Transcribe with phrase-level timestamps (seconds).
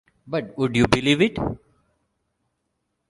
[0.25, 1.37] But would you believe it?